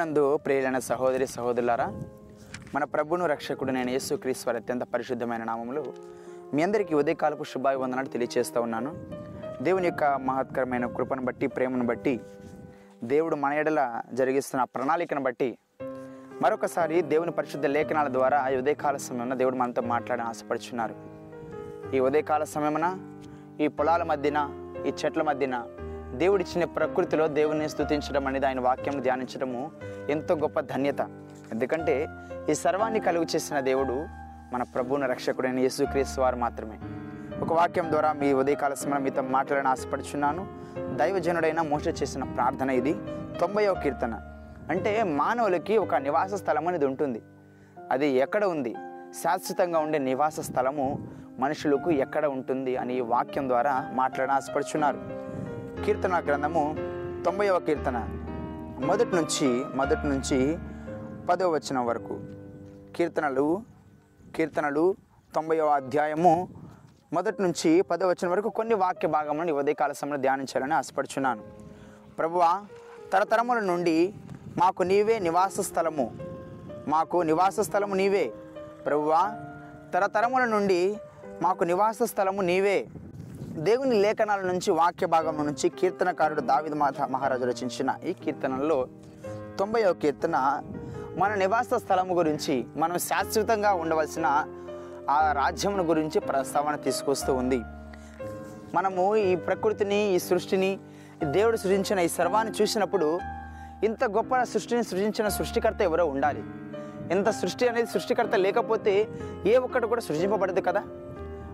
ప్రభునందు 0.00 0.36
ప్రియులైన 0.36 0.78
సహోదరి 0.78 1.26
సహోదరులారా 1.26 1.86
మన 2.74 2.84
ప్రభును 2.84 3.24
రక్షకుడు 3.26 3.72
నేను 3.72 3.90
యేసుక్రీశ్వర్ 3.90 4.56
అత్యంత 4.56 4.82
పరిశుద్ధమైన 4.82 5.44
నామములు 5.44 5.82
మీ 6.54 6.62
అందరికీ 6.62 6.94
ఉదయకాలపు 6.94 7.44
శుభాభివందనాలు 7.44 8.08
తెలియజేస్తూ 8.08 8.62
ఉన్నాను. 8.62 8.90
దేవుని 9.62 9.86
యొక్క 9.86 10.04
మహత్కరమైన 10.04 10.86
కృపను 10.86 11.22
బట్టి 11.22 11.46
ప్రేమను 11.46 11.86
బట్టి 11.86 12.20
దేవుడు 13.04 13.36
మన 13.36 13.52
ఎడల 13.52 13.82
జరిగిస్తున్న 14.12 14.64
ప్రణాళికను 14.64 15.20
బట్టి 15.20 15.50
మరొకసారి 16.42 17.02
దేవుని 17.12 17.30
పరిశుద్ధ 17.30 17.66
లేఖనాల 17.66 18.08
ద్వారా 18.08 18.48
ఈ 18.48 18.56
ఉదయకాల 18.56 18.96
సమయంలో 18.96 19.36
దేవుడు 19.36 19.56
మనతో 19.56 19.82
మాట్లాడని 19.82 20.26
ఆశపడుచున్నారు. 20.28 20.96
ఈ 21.96 22.00
ఉదయకాల 22.00 22.44
సమయమున 22.44 22.88
ఈ 23.60 23.68
పొలాల 23.68 24.02
మధ్యన 24.02 24.38
ఈ 24.86 24.92
చెట్ల 25.00 25.22
మధ్యన 25.22 25.56
దేవుడిచ్చిన 26.16 26.64
ప్రకృతిలో 26.64 27.26
దేవుని 27.26 27.68
స్థుతించడం 27.68 28.26
అనేది 28.26 28.46
ఆయన 28.46 28.60
వాక్యం 28.60 29.00
ధ్యానించడము 29.00 29.70
ఎంతో 30.10 30.34
గొప్ప 30.34 30.60
ధన్యత. 30.60 31.00
ఎందుకంటే 31.52 32.06
ఈ 32.50 32.54
సర్వాన్ని 32.54 33.00
కలుగు 33.00 33.24
చేసిన 33.24 33.60
దేవుడు 33.60 34.06
మన 34.52 34.62
ప్రభువుని 34.62 35.06
రక్షకుడైన 35.06 35.58
యేసుక్రీస్తు 35.58 36.20
వారు 36.20 36.36
మాత్రమే. 36.36 36.78
ఒక 37.40 37.52
వాక్యం 37.52 37.90
ద్వారా 37.90 38.12
మీ 38.12 38.32
ఉదయకాల 38.32 38.74
సమయం 38.74 39.02
మీతో 39.02 39.22
మాట్లాడని 39.22 39.68
ఆశపడుచున్నాను. 39.68 40.46
దైవజనుడైన 40.96 41.60
మోస 41.60 41.88
చేసిన 41.88 42.24
ప్రార్థన 42.24 42.70
ఇది. 42.70 42.92
తొంభైవ 43.40 43.74
కీర్తన. 43.74 44.20
అంటే 44.70 45.02
మానవులకి 45.02 45.76
ఒక 45.76 45.94
నివాస 45.94 46.34
స్థలం 46.34 46.68
అనేది 46.68 46.86
ఉంటుంది. 46.86 47.22
అది 47.90 48.08
ఎక్కడ 48.08 48.44
ఉంది? 48.44 48.74
శాశ్వతంగా 49.12 49.78
ఉండే 49.78 49.98
నివాస 49.98 50.40
స్థలము 50.40 51.08
మనుషులకు 51.38 51.90
ఎక్కడ 51.90 52.26
ఉంటుంది 52.26 52.76
అని 52.76 52.96
ఈ 52.96 53.00
వాక్యం 53.00 53.48
ద్వారా 53.48 53.90
మాట్లాడని 53.92 54.34
ఆశపడుచున్నారు. 54.34 55.29
కీర్తన 55.84 56.22
గ్రంథము 56.26 56.76
తొంభైవ 57.24 57.58
కీర్తన. 57.58 58.08
మొదటి 58.86 59.16
నుంచి 59.16 59.64
మొదటి 59.74 60.06
నుంచి 60.06 60.58
పదవ 61.26 61.50
వచనం 61.50 61.86
వరకు. 61.86 62.20
కీర్తనలు 62.96 63.62
కీర్తనలు 64.36 64.94
తొంభైవ 65.34 65.66
అధ్యాయము 65.66 66.48
మొదటి 67.12 67.42
నుంచి 67.42 67.82
పదవ 67.82 68.08
వచనం 68.08 68.30
వరకు 68.30 68.48
కొన్ని 68.48 68.74
వాక్య 68.74 69.08
భాగములను 69.08 69.48
ఈ 69.48 69.52
ఉదయకాల 69.52 69.92
సమయంలో 69.92 70.20
ధ్యానించాలని 70.20 70.74
ఆశపడుచున్నాను. 70.74 71.42
ప్రభువా 72.18 72.64
తరతరముల 73.12 73.58
నుండి 73.58 74.14
మాకు 74.58 74.82
నీవే 74.82 75.18
నివాస 75.18 75.60
స్థలము. 75.60 76.14
మాకు 76.88 77.16
నివాస 77.22 77.60
స్థలము 77.60 77.94
నీవే. 77.94 78.32
ప్రభువా 78.86 79.38
తరతరముల 79.94 80.44
నుండి 80.44 80.96
మాకు 81.42 81.64
నివాస 81.64 81.98
స్థలము 82.04 82.42
నీవే. 82.42 82.86
దేవుని 83.58 84.00
లేఖనాల 84.00 84.40
నుంచి 84.40 84.70
వాక్య 84.70 85.06
భాగం 85.06 85.46
నుంచి 85.46 85.68
కీర్తనకారుడు 85.68 86.40
దావిద 86.40 86.72
మాత 86.72 87.00
మహారాజు 87.00 87.44
రచించిన 87.44 87.94
ఈ 88.04 88.12
కీర్తనలో 88.12 88.86
తొంభైవ 89.58 89.92
కీర్తన 89.92 90.62
మన 91.16 91.34
నివాస 91.34 91.74
స్థలము 91.76 92.14
గురించి 92.14 92.64
మనం 92.76 92.98
శాశ్వతంగా 92.98 93.72
ఉండవలసిన 93.72 94.46
ఆ 95.10 95.32
రాజ్యమును 95.32 95.82
గురించి 95.82 96.20
ప్రస్తావన 96.20 96.76
తీసుకొస్తూ 96.76 97.34
ఉంది. 97.34 97.60
మనము 98.74 99.16
ఈ 99.16 99.36
ప్రకృతిని 99.36 100.14
ఈ 100.14 100.18
సృష్టిని 100.18 100.78
దేవుడు 101.30 101.56
సృజించిన 101.56 101.98
ఈ 101.98 102.08
సర్వాన్ని 102.08 102.62
చూసినప్పుడు 102.62 103.20
ఇంత 103.84 104.04
గొప్ప 104.04 104.42
సృష్టిని 104.42 104.82
సృజించిన 104.82 105.28
సృష్టికర్త 105.28 105.82
ఎవరో 105.82 106.06
ఉండాలి. 106.06 106.42
ఇంత 107.12 107.30
సృష్టి 107.30 107.68
అనేది 107.68 107.90
సృష్టికర్త 107.90 108.34
లేకపోతే 108.34 109.08
ఏ 109.46 109.56
ఒక్కటి 109.56 109.86
కూడా 109.86 110.00
సృజింపబడదు 110.00 110.60
కదా? 110.60 110.82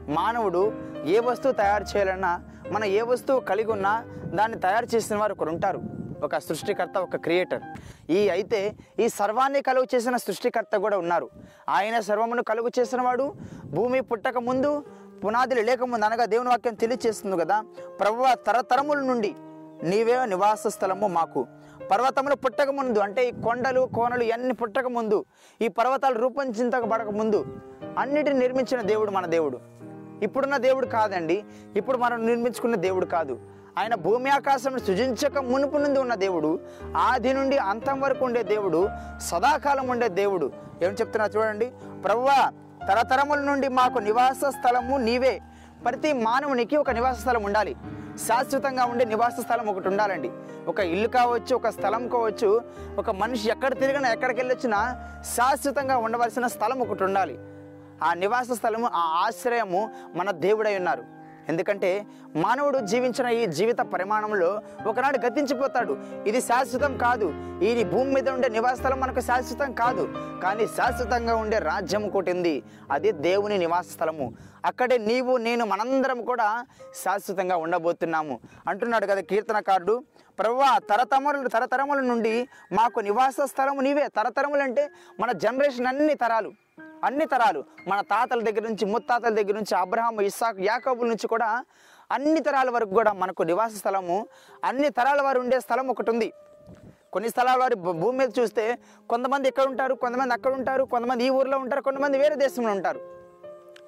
మానవుడు 0.08 0.72
ఏ 1.04 1.18
వస్తువు 1.18 1.52
తయారు 1.52 1.84
చేయాలన్నా 1.84 2.44
మన 2.70 2.84
ఏ 2.84 3.00
వస్తువు 3.00 3.40
కలిగి 3.40 3.72
ఉన్నా 3.72 4.04
దాన్ని 4.24 4.60
తయారు 4.60 4.86
చేసిన 4.94 5.16
వారు 5.16 5.32
ఒకరు 5.32 5.50
ఉంటారు. 5.50 5.80
ఒక 6.24 6.38
సృష్టికర్త 6.38 6.98
ఒక 6.98 7.16
క్రియేటర్. 7.16 7.62
ఈ 8.10 8.28
అయితే 8.28 8.76
ఈ 8.98 9.08
సర్వాన్ని 9.08 9.62
కలుగు 9.62 9.86
చేసిన 9.94 10.16
సృష్టికర్త 10.16 10.76
కూడా 10.76 10.98
ఉన్నారు. 10.98 11.30
ఆయన 11.68 12.00
సర్వమును 12.00 12.42
కలుగు 12.42 12.70
చేసిన 12.78 13.00
వాడు 13.02 13.34
భూమి 13.64 14.00
పుట్టక 14.00 14.38
ముందు 14.38 14.84
పునాదులు 15.24 15.60
లేకముందు 15.60 16.04
అనగా 16.04 16.24
దేవుని 16.24 16.48
వాక్యం 16.48 16.74
తెలియచేస్తుంది 16.74 17.36
కదా 17.36 17.64
ప్రభు 18.00 18.24
తరతరముల 18.46 18.98
నుండి 18.98 19.34
నీవే 19.82 20.26
నివాస 20.26 20.66
స్థలము 20.66 21.06
మాకు. 21.06 21.46
పర్వతములు 21.90 22.34
పుట్టక 22.34 22.70
ముందు 22.70 22.98
అంటే 22.98 23.28
ఈ 23.28 23.30
కొండలు 23.30 23.88
కోనలు 23.94 24.22
ఇవన్నీ 24.22 24.52
పుట్టక 24.52 24.86
ముందు 24.86 25.24
ఈ 25.62 25.68
పర్వతాలు 25.68 26.18
రూపొందించబడక 26.18 27.08
ముందు 27.08 27.46
అన్నిటిని 27.98 28.38
నిర్మించిన 28.38 28.80
దేవుడు 28.80 29.10
మన 29.10 29.26
దేవుడు. 29.26 29.60
ఇప్పుడున్న 30.22 30.56
దేవుడు 30.56 30.86
కాదండి. 30.86 31.44
ఇప్పుడు 31.76 31.98
మనం 31.98 32.26
నిర్మించుకున్న 32.26 32.74
దేవుడు 32.74 33.06
కాదు. 33.06 33.38
ఆయన 33.78 33.94
భూమి 33.94 34.30
ఆకాశం 34.30 34.78
సృజించక 34.78 35.38
మునుపు 35.38 35.76
నుండి 35.76 36.00
ఉన్న 36.00 36.14
దేవుడు 36.14 36.60
ఆది 36.96 37.32
నుండి 37.32 37.58
అంతం 37.58 38.00
వరకు 38.00 38.24
ఉండే 38.24 38.42
దేవుడు 38.42 38.88
సదాకాలం 39.18 39.88
ఉండే 39.88 40.08
దేవుడు. 40.08 40.52
ఏం 40.82 40.92
చెప్తున్నా 40.92 41.28
చూడండి. 41.36 41.72
ప్రవ్వా 42.04 42.52
తరతరముల 42.88 43.38
నుండి 43.38 43.68
మాకు 43.68 43.98
నివాస 43.98 44.40
స్థలము 44.48 44.96
నీవే. 44.96 45.40
ప్రతి 45.84 46.12
మానవునికి 46.12 46.76
ఒక 46.76 46.90
నివాస 46.90 47.18
స్థలం 47.18 47.42
ఉండాలి. 47.44 47.76
శాశ్వతంగా 48.26 48.84
ఉండే 48.84 49.04
నివాస 49.04 49.32
స్థలం 49.40 49.66
ఒకటి 49.66 49.88
ఉండాలండి. 49.88 50.30
ఒక 50.68 50.80
ఇల్లు 50.80 51.08
కావచ్చు 51.08 51.56
ఒక 51.56 51.68
స్థలం 51.68 52.08
కావచ్చు 52.08 52.62
ఒక 52.98 53.10
మనిషి 53.10 53.50
ఎక్కడ 53.50 53.74
తిరిగినా 53.74 54.12
ఎక్కడికి 54.12 54.40
వెళ్ళొచ్చినా 54.40 55.00
శాశ్వతంగా 55.36 55.96
ఉండవలసిన 55.96 56.46
స్థలం 56.46 56.80
ఒకటి 56.80 57.04
ఉండాలి. 57.04 57.38
ఆ 58.02 58.14
నివాస 58.14 58.46
స్థలము 58.52 58.86
ఆ 58.86 59.24
ఆశ్రయము 59.26 59.90
మన 60.14 60.30
దేవుడై 60.30 60.76
ఉన్నారు. 60.76 61.16
ఎందుకంటే 61.48 62.06
మానవుడు 62.36 62.78
జీవించిన 62.78 63.28
ఈ 63.28 63.46
జీవిత 63.46 63.78
పరిమాణంలో 63.78 64.60
ఒకనాడు 64.86 65.26
గతించిపోతాడు. 65.26 65.98
ఇది 66.26 66.40
శాశ్వతం 66.40 66.98
కాదు. 66.98 67.58
ఈ 67.62 67.84
భూమి 67.84 68.12
మీద 68.12 68.28
ఉండే 68.28 68.48
నివాస 68.48 68.78
స్థలం 68.78 69.00
మనకు 69.00 69.20
శాశ్వతం 69.20 69.72
కాదు. 69.72 70.14
కానీ 70.42 70.66
శాశ్వతంగా 70.66 71.36
ఉండే 71.36 71.58
రాజ్యం 71.58 72.02
ఒకటి 72.02 72.30
ఉంది. 72.32 72.62
అది 72.90 73.12
దేవుని 73.12 73.58
నివాస 73.58 73.84
స్థలము. 73.84 74.32
అక్కడే 74.64 74.98
నీవు 74.98 75.36
నేను 75.36 75.64
మనందరం 75.64 76.24
కూడా 76.24 76.66
శాశ్వతంగా 77.04 77.56
ఉండబోతున్నాము. 77.56 78.40
అంటున్నాడు 78.68 79.06
కదా 79.06 79.20
కీర్తనకారుడు. 79.20 80.04
ప్రభువా 80.38 80.78
తరతరములు 80.78 81.48
తరతరముల 81.48 82.00
నుండి 82.00 82.48
మాకు 82.72 83.00
నివాస 83.00 83.36
స్థలము 83.44 83.80
నీవే. 83.80 84.08
తరతరములు 84.08 84.62
అంటే 84.62 84.90
మన 85.20 85.32
జనరేషన్ 85.32 85.86
అన్ని 85.86 86.14
తరాలు. 86.14 86.65
అన్ని 87.04 87.26
తరాలు 87.26 87.64
మన 87.88 88.00
తాతల 88.00 88.40
దగ్గర 88.40 88.62
నుంచి 88.62 88.84
ముత్తాతల 88.84 89.34
దగ్గర 89.34 89.54
నుంచి 89.54 89.74
అబ్రహాం 89.74 90.20
ఇస్సాక్ 90.20 90.60
యాకబుల 90.60 91.08
నుంచి 91.08 91.28
కూడా 91.28 91.64
అన్ని 92.12 92.40
తరాల 92.40 92.70
వరకు 92.70 92.90
కూడా 92.90 93.12
మనకు 93.12 93.42
నివాస 93.42 93.72
స్థలము 93.74 94.26
అన్ని 94.64 94.88
తరాల 94.88 95.22
వారు 95.22 95.40
ఉండే 95.40 95.60
స్థలం 95.60 95.88
ఒకటి 95.88 96.10
ఉంది. 96.10 96.32
కొన్ని 97.12 97.30
స్థలాల 97.30 97.58
వారి 97.58 97.74
భూ- 97.74 98.00
భూమి 98.00 98.18
మీద 98.18 98.28
చూస్తే 98.40 98.78
కొంతమంది 99.10 99.48
ఇక్కడ 99.48 99.64
ఉంటారు 99.64 99.94
కొంతమంది 99.94 100.34
అక్కడ 100.34 100.52
ఉంటారు 100.52 100.84
కొంతమంది 100.84 101.24
ఈ 101.24 101.30
ఊర్లో 101.30 101.58
ఉంటారు 101.58 101.82
కొంతమంది 101.82 102.18
వేరే 102.18 102.34
దేశంలో 102.34 102.70
ఉంటారు. 102.70 103.00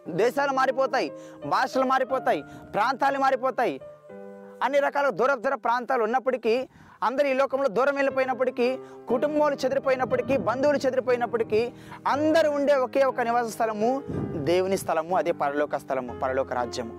దేశాలు 0.08 0.52
మారిపోతాయి 0.52 1.12
భాషలు 1.46 1.84
మారిపోతాయి 1.84 2.44
ప్రాంతాలు 2.74 3.18
మారిపోతాయి. 3.18 3.80
అన్ని 4.62 4.78
రకాల 4.78 5.08
దూర 5.08 5.34
దూర 5.34 5.54
ప్రాంతాలు 5.54 6.04
ఉన్నప్పటికీ 6.04 6.68
అందరు 7.06 7.26
ఈ 7.26 7.32
లోకంలో 7.32 7.68
దూరం 7.68 7.94
వెళ్ళిపోయినప్పటికీ 7.94 8.78
కుటుంబాలు 9.08 9.56
చెదిరిపోయినప్పటికీ 9.64 10.36
బంధువులు 10.36 10.78
చెదిరిపోయినప్పటికీ 10.78 11.72
అందరూ 12.06 12.50
ఉండే 12.50 12.74
ఒకే 12.74 13.04
ఒక 13.04 13.20
నివాస 13.20 13.48
స్థలము 13.52 14.02
దేవుని 14.48 14.76
స్థలము 14.76 15.16
అదే 15.16 15.32
పరలోక 15.32 15.76
స్థలము 15.76 16.18
పరలోక 16.18 16.52
రాజ్యము. 16.52 16.92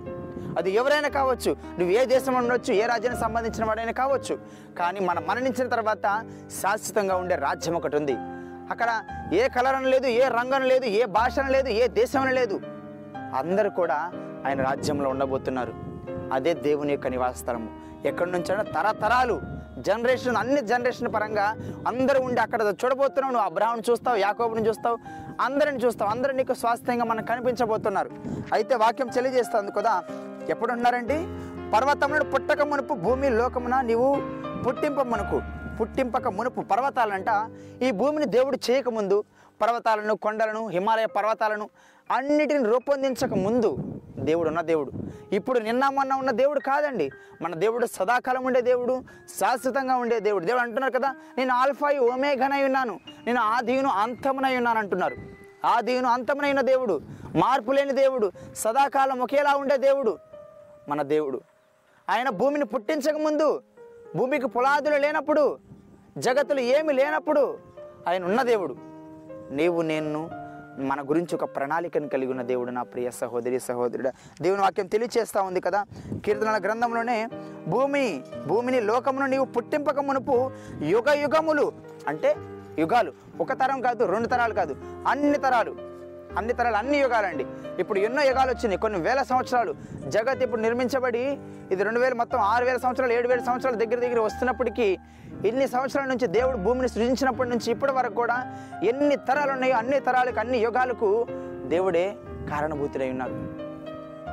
అది 0.59 0.69
ఎవరైనా 0.71 1.09
కావచ్చు 1.09 1.51
నువ్వు 1.51 1.91
ఏ 1.95 2.05
దేశంలో 2.05 2.39
ఉండొచ్చు 2.39 2.73
ఏ 2.73 2.85
రాజ్యానికి 2.85 3.21
సంబంధించిన 3.21 3.65
వాడైనా 3.65 3.91
కావచ్చు 3.91 4.39
కానీ 4.77 4.99
మనం 4.99 5.23
మరణించిన 5.27 5.67
తర్వాత 5.67 6.05
శాశ్వతంగా 6.61 7.15
ఉండే 7.15 7.35
రాజ్యం 7.35 7.75
ఒకటి 7.75 7.95
ఉంది. 7.95 8.15
అక్కడ 8.71 8.89
ఏ 9.33 9.47
కలరం 9.47 9.83
లేదు 9.83 10.07
ఏ 10.07 10.27
రంగం 10.27 10.61
లేదు 10.61 10.85
ఏ 10.85 11.05
భాషన 11.05 11.47
లేదు 11.47 11.67
ఏ 11.67 11.87
దేశం 11.87 12.27
లేదు. 12.39 12.61
అందరూ 13.37 13.69
కూడా 13.69 13.99
ఆయన 14.47 14.59
రాజ్యంలో 14.61 15.09
ఉండబోతున్నారు. 15.09 15.73
అదే 16.33 16.53
దేవుని 16.53 16.91
యొక్క 16.91 17.07
నివాస 17.07 17.37
స్థలము. 17.37 17.69
ఎక్కడి 18.07 18.31
నుంచైనా 18.31 18.63
తరతరాలు 18.63 19.58
జనరేషన్ 19.87 20.37
అన్ని 20.41 20.61
జనరేషన్ 20.71 21.09
పరంగా 21.15 21.47
అందరూ 21.91 22.19
ఉండి 22.27 22.39
అక్కడ 22.45 22.61
చూడబోతున్నావు. 22.81 23.33
నువ్వు 23.35 23.47
అబ్రాహ్మణ్ 23.49 23.83
చూస్తావు 23.89 24.17
యాకోబుని 24.25 24.63
చూస్తావు 24.69 24.97
అందరిని 25.47 25.79
చూస్తావు. 25.83 26.09
అందరూ 26.15 26.33
నీకు 26.39 26.53
స్వాస్థ్యంగా 26.61 27.05
మనకు 27.11 27.27
కనిపించబోతున్నారు. 27.31 28.11
అయితే 28.57 28.75
వాక్యం 28.83 29.09
తెలియజేస్తుంది 29.17 29.73
కదా 29.77 29.93
ఎప్పుడు 30.53 30.71
ఉన్నారండి 30.77 31.19
పర్వతములను 31.75 32.25
పుట్టక 32.33 32.61
మునుపు 32.69 32.93
భూమి 33.05 33.27
లోకమున 33.39 33.75
నీవు 33.89 34.09
పుట్టింప 34.65 34.99
మునుకు 35.11 35.39
పుట్టింపక 35.79 36.27
మునుపు. 36.37 36.61
పర్వతాలంట 36.71 37.31
ఈ 37.85 37.89
భూమిని 37.99 38.27
దేవుడు 38.37 38.57
చేయకముందు 38.67 39.17
పర్వతాలను 39.61 40.13
కొండలను 40.25 40.61
హిమాలయ 40.75 41.07
పర్వతాలను 41.17 41.65
అన్నిటిని 42.17 42.65
రూపొందించక 42.71 43.33
ముందు 43.45 43.71
దేవుడు 44.23 44.47
ఉన్న 44.47 44.61
దేవుడు. 44.61 44.91
ఇప్పుడు 45.31 45.59
నిన్న 45.59 45.89
మొన్న 45.89 46.13
ఉన్న 46.13 46.31
దేవుడు 46.31 46.59
కాదండి. 46.59 47.11
మన 47.41 47.55
దేవుడు 47.55 47.85
సదాకాలం 47.85 48.45
ఉండే 48.45 48.61
దేవుడు 48.61 49.03
శాశ్వతంగా 49.39 49.95
ఉండే 49.95 50.19
దేవుడు. 50.19 50.45
దేవుడు 50.45 50.63
అంటున్నారు 50.63 50.93
కదా 50.93 51.15
నేను 51.37 51.53
ఆల్ఫా 51.53 51.99
ఓమేఘనై 51.99 52.63
ఉన్నాను. 52.63 52.99
నేను 53.27 53.41
ఆదియును 53.41 53.89
అంతమునై 53.89 54.57
ఉన్నాను 54.57 54.79
అంటున్నారు. 54.79 55.15
ఆదియును 55.65 56.09
అంతమునైన 56.09 56.49
ఉన్న 56.49 56.61
దేవుడు 56.61 57.01
మార్పు 57.35 57.71
లేని 57.71 57.91
దేవుడు 57.91 58.31
సదాకాలం 58.55 59.19
ఒకేలా 59.19 59.55
ఉండే 59.55 59.77
దేవుడు 59.77 60.17
మన 60.89 61.01
దేవుడు. 61.01 61.41
ఆయన 62.09 62.29
భూమిని 62.29 62.65
పుట్టించక 62.65 63.15
ముందు 63.15 63.63
భూమికి 64.15 64.47
పులాదులు 64.47 64.95
లేనప్పుడు 64.95 65.57
జగత్తులో 66.17 66.59
ఏమి 66.59 66.93
లేనప్పుడు 66.93 67.57
ఆయన 68.07 68.23
ఉన్న 68.23 68.41
దేవుడు. 68.41 68.75
నీవు 69.51 69.81
నేను 69.81 70.29
మన 70.79 71.01
గురించి 71.01 71.35
ఒక 71.35 71.43
ప్రణాళికను 71.43 72.07
కలిగి 72.07 72.31
ఉన్న 72.31 72.41
దేవుడు 72.41 72.71
నా 72.71 72.83
ప్రియ 72.83 73.11
సహోదరి 73.11 73.59
సహోదరుడు. 73.59 74.11
దేవుని 74.41 74.61
వాక్యం 74.61 74.87
తెలియచేస్తూ 74.87 75.43
ఉంది 75.43 75.61
కదా? 75.61 75.85
కీర్తనల 76.25 76.57
గ్రంథంలోనే 76.57 77.29
భూమి 77.67 78.21
భూమిని 78.47 78.79
లోకమును 78.79 79.25
నీవు 79.25 79.45
పుట్టింపక 79.45 79.99
మునుపు 79.99 80.51
యుగ 80.81 81.13
యుగములు 81.13 81.71
అంటే 82.07 82.35
యుగాలు. 82.79 83.13
ఒక 83.41 83.53
తరం 83.53 83.81
కాదు 83.81 84.05
రెండు 84.05 84.27
తరాలు 84.27 84.53
కాదు 84.53 84.75
అన్ని 85.07 85.37
తరాలు. 85.37 85.75
అన్ని 86.37 86.53
తరాలు 86.53 86.75
అన్ని 86.75 86.97
యుగాలండి. 86.97 87.45
ఇప్పుడు 87.79 87.99
ఎన్నో 87.99 88.23
యుగాలు 88.23 88.51
వచ్చినాయి 88.51 88.79
కొన్ని 88.79 88.99
వేల 88.99 89.23
సంవత్సరాలు. 89.23 89.75
జగత్ 90.07 90.43
ఇప్పుడు 90.43 90.61
నిర్మించబడి 90.61 91.39
ఇది 91.71 91.83
రెండు 91.83 91.99
వేలు 91.99 92.15
మొత్తం 92.15 92.39
ఆరు 92.39 92.65
వేల 92.65 92.77
సంవత్సరాలు 92.77 93.13
ఏడు 93.13 93.27
వేల 93.27 93.39
సంవత్సరాల 93.39 93.75
దగ్గర 93.75 93.99
దగ్గర 93.99 94.19
వస్తున్నప్పటికీ 94.19 94.97
ఇన్ని 95.45 95.67
సంవత్సరాల 95.67 96.07
నుంచి 96.07 96.27
దేవుడు 96.27 96.57
భూమిని 96.57 96.89
సృజించినప్పటి 96.89 97.49
నుంచి 97.49 97.71
ఇప్పటి 97.71 97.91
వరకు 97.91 98.13
కూడా 98.13 98.37
ఎన్ని 98.83 99.15
తరాలు 99.15 99.51
ఉన్నాయో 99.51 99.77
అన్ని 99.77 99.99
తరాలకు 99.99 100.39
అన్ని 100.39 100.57
యుగాలకు 100.57 101.27
దేవుడే 101.67 102.17
కారణభూతుడై 102.49 103.09
ఉన్నారు 103.09 103.35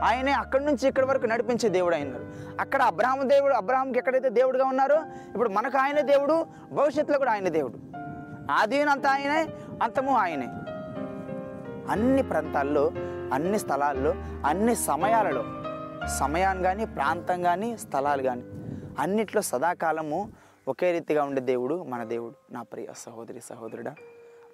ఆయనే 0.05 0.33
అక్కడి 0.33 0.65
నుంచి 0.65 0.89
ఇక్కడి 0.89 1.07
వరకు 1.07 1.27
నడిపించే 1.27 1.69
దేవుడు 1.69 1.95
అయినారు 1.95 2.25
అక్కడ 2.61 2.83
అబ్రాహం 2.83 3.29
దేవుడు 3.29 3.55
అబ్రాహాంకి 3.55 3.99
ఎక్కడైతే 3.99 4.29
దేవుడుగా 4.29 4.65
ఉన్నారో 4.65 4.99
ఇప్పుడు 5.29 5.49
మనకు 5.49 5.79
ఆయన 5.79 6.01
దేవుడు 6.01 6.47
భవిష్యత్తులో 6.73 7.19
కూడా 7.19 7.33
ఆయన 7.33 7.49
దేవుడు. 7.49 7.79
ఆది 8.51 8.83
ఆయనే 9.07 9.41
అంతము 9.83 10.17
ఆయనే. 10.17 10.49
అన్ని 11.91 12.23
ప్రాంతాల్లో 12.23 12.93
అన్ని 13.33 13.59
స్థలాల్లో 13.59 14.15
అన్ని 14.47 14.75
సమయాలలో 14.75 15.45
సమయాన్ని 16.19 16.65
కానీ 16.65 16.85
ప్రాంతం 16.85 17.43
కానీ 17.43 17.77
స్థలాలు 17.77 18.23
కానీ 18.23 18.45
అన్నిట్లో 18.99 19.43
సదాకాలము 19.43 20.33
ఒకే 20.69 20.93
రీతిగా 20.93 21.25
ఉండే 21.25 21.41
దేవుడు 21.41 21.75
మన 21.83 22.05
దేవుడు. 22.05 22.35
నా 22.51 22.63
ప్రియ 22.63 22.87
సహోదరి 22.97 23.41
సహోదరుడా 23.41 23.95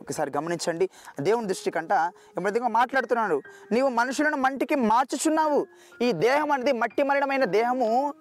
ఒకసారి 0.02 0.32
గమనించండి. 0.36 0.88
దేవుని 1.20 1.46
దృష్టి 1.46 1.70
కంట 1.70 1.92
విధంగా 2.38 2.68
మాట్లాడుతున్నాడు. 2.68 3.42
నీవు 3.72 3.88
మనుషులను 3.88 4.36
మంటికి 4.36 4.74
మార్చుచున్నావు. 4.74 5.66
ఈ 6.02 6.12
దేహం 6.12 6.52
అనేది 6.52 6.72
మట్టి 6.72 7.02
మలినమైన 7.02 7.44
దేహము. 7.44 8.14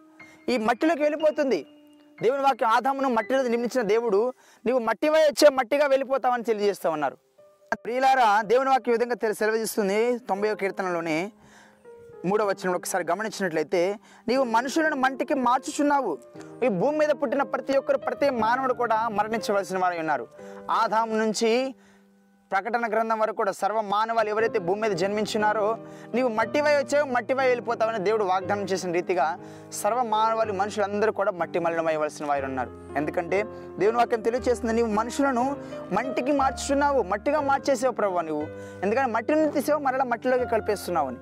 ఈ 0.50 0.58
మట్టిలోకి 0.58 1.02
వెళ్ళిపోతుంది. 1.02 1.66
దేవుని 2.22 2.42
వాక్యం 2.42 2.70
ఆదామును 2.70 3.10
మట్టిలో 3.10 3.44
నిర్మించిన 3.44 3.82
దేవుడు 3.82 4.34
నీవు 4.66 4.80
మట్టి 4.80 5.10
వచ్చే 5.10 5.50
మట్టిగా 5.50 5.86
వెళ్ళిపోతావని 5.88 6.44
తెలియజేస్తా 6.44 6.90
ఉన్నారు 6.90 7.18
ప్రియులారా 7.84 8.42
దేవుని 8.42 8.70
వాక్యం 8.70 8.96
ఈ 8.96 8.98
విధంగా 8.98 9.34
సెలవు 9.34 9.56
చేస్తుంది 9.56 10.18
తొంభై 10.18 10.56
కీర్తనలోనే 10.56 11.32
మూడవ 12.26 12.46
వచనంలో 12.46 12.78
ఒకసారి 12.78 13.06
గమనించినట్లయితే 13.12 14.00
నీవు 14.28 14.44
మనుషులను 14.44 14.96
మంటికి 14.96 15.34
మార్చుచున్నావు. 15.34 16.18
ఈ 16.64 16.68
భూమి 16.68 16.98
మీద 16.98 17.10
పుట్టిన 17.10 17.44
ప్రతి 17.44 17.78
ఒక్కరు 17.78 17.98
ప్రతి 17.98 18.30
మానవుడు 18.30 18.74
కూడా 18.74 19.08
మరణించవలసిన 19.08 19.78
వారు 19.78 20.00
ఉన్నారు. 20.00 20.28
ఆధాం 20.72 21.20
నుంచి 21.20 21.76
ప్రకటన 22.52 22.88
గ్రంథం 22.92 23.20
వరకు 23.20 23.36
కూడా 23.36 23.52
సర్వ 23.52 23.82
మానవాలు 23.82 24.30
ఎవరైతే 24.30 24.60
భూమి 24.60 24.82
మీద 24.82 24.92
జన్మించున్నారో 24.92 25.78
నీవు 26.16 26.30
మట్టివై 26.30 26.78
వచ్చావు 26.78 27.12
మట్టివై 27.12 27.48
వెళ్ళిపోతావని 27.48 28.00
దేవుడు 28.00 28.24
వాగ్దానం 28.24 28.64
చేసిన 28.64 28.92
రీతిగా 28.92 29.40
సర్వ 29.74 30.04
మానవాళి 30.04 30.52
మనుషులందరూ 30.52 31.12
కూడా 31.12 31.32
మట్టి 31.32 31.60
మలినమయ్యవలసిన 31.60 32.26
వారు 32.26 32.46
ఉన్నారు. 32.46 32.72
ఎందుకంటే 32.98 33.44
దేవుని 33.80 33.98
వాక్యం 33.98 34.22
తెలియజేస్తుంది 34.22 34.74
నీవు 34.74 34.88
మనుషులను 34.88 35.56
మంటికి 35.92 36.32
మార్చుచున్నావు 36.32 37.02
మట్టిగా 37.04 37.42
మార్చేసావు 37.42 37.94
ప్రభు 37.94 38.20
నువ్వు 38.20 38.48
ఎందుకంటే 38.84 39.12
మట్టి 39.12 39.36
నుండి 39.36 39.52
తీసావు 39.52 39.80
మరలా 39.80 40.04
మట్టిలోకి 40.04 40.46
కలిపేస్తున్నావు 40.46 41.08
అని. 41.08 41.18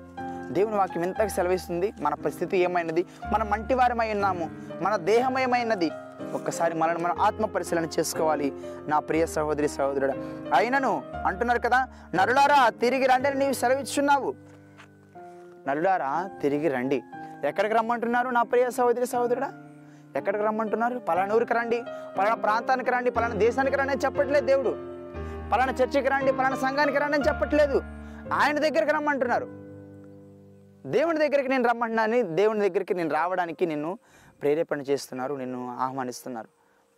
దేవుని 0.50 0.76
వాక్యం 0.76 1.02
ఎంతకు 1.02 1.28
సెలవిస్తుంది? 1.28 1.92
మన 2.00 2.14
పరిస్థితి 2.14 2.58
ఏమైనది? 2.58 3.06
మన 3.32 3.42
మంటి 3.42 3.74
వారమై 3.74 4.12
ఉన్నాము. 4.12 4.50
మన 4.80 4.96
దేహమయమైనది. 4.96 5.90
ఒక్కసారి 6.34 6.74
మనల్ని 6.74 7.02
మనం 7.02 7.20
ఆత్మ 7.20 7.46
పరిశీలన 7.46 7.84
చేసుకోవాలి. 7.98 8.52
నా 8.88 8.98
ప్రియ 8.98 9.26
సహోదరి 9.26 9.68
సహోదరుడు 9.68 10.12
అయినను 10.54 11.02
అంటున్నారు 11.26 11.58
కదా 11.58 11.88
నరులారా 12.14 12.68
తిరిగి 12.68 13.06
రండి 13.06 13.28
అని 13.28 13.38
నీవు 13.38 13.52
సెలవిచ్చున్నావు 13.52 14.34
నరులారా 15.68 16.30
తిరిగి 16.42 16.68
రండి. 16.68 17.02
ఎక్కడికి 17.44 17.74
రమ్మంటున్నారు 17.74 18.28
నా 18.28 18.42
ప్రియ 18.42 18.70
సహోదరి 18.70 19.06
సహోదరుడా? 19.06 19.52
ఎక్కడికి 20.16 20.44
రమ్మంటున్నారు? 20.44 20.98
పలానా 20.98 21.34
ఊరికి 21.34 21.54
రండి. 21.54 21.82
పలానా 22.18 22.34
ప్రాంతానికి 22.34 22.90
రండి. 22.90 23.10
పలానా 23.10 23.34
దేశానికి 23.34 23.76
రండి 23.76 23.92
అని 23.92 24.00
చెప్పట్లేదు 24.04 24.46
దేవుడు. 24.46 24.70
పలానా 25.52 25.72
చర్చికి 25.72 26.08
రండి. 26.08 26.32
పలానా 26.32 26.56
సంఘానికి 26.56 26.98
రండి 26.98 27.16
అని 27.16 27.28
చెప్పట్లేదు. 27.28 27.82
ఆయన 28.32 28.58
దగ్గరికి 28.58 28.92
రమ్మంటున్నారు. 28.92 29.59
దేవుని 30.86 31.18
దగ్గరికి 31.18 31.48
నేను 31.48 31.68
రమ్మంటున్నాను. 31.68 32.22
దేవుని 32.22 32.68
దగ్గరికి 32.68 32.94
నేను 32.94 33.10
రావడానికి 33.10 33.66
నిన్ను 33.66 33.98
ప్రేరేపణ 34.42 34.80
చేస్తున్నారు 34.80 35.34
నిన్ను 35.34 35.76
ఆహ్వానిస్తున్నారు 35.78 36.48